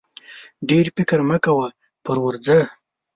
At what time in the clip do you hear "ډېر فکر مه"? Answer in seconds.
0.69-1.37